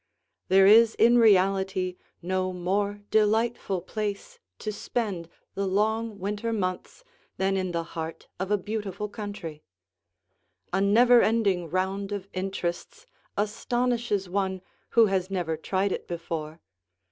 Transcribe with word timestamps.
There 0.47 0.65
is 0.65 0.95
in 0.95 1.19
reality 1.19 1.95
no 2.23 2.51
more 2.53 3.01
delightful 3.11 3.83
place 3.83 4.39
to 4.57 4.71
spend 4.71 5.29
the 5.53 5.67
long 5.67 6.17
winter 6.17 6.51
months 6.51 7.03
than 7.37 7.55
in 7.55 7.71
the 7.71 7.83
heart 7.83 8.27
of 8.39 8.49
a 8.49 8.57
beautiful 8.57 9.07
country. 9.07 9.61
A 10.73 10.81
never 10.81 11.21
ending 11.21 11.69
round 11.69 12.11
of 12.11 12.27
interests 12.33 13.05
astonishes 13.37 14.27
one 14.27 14.63
who 14.97 15.05
has 15.05 15.29
never 15.29 15.55
tried 15.55 15.91
it 15.91 16.07
before. 16.07 16.61